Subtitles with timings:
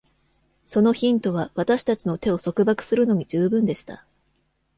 [0.65, 4.03] そのヒントは私たちの手を束縛するのに十分でした。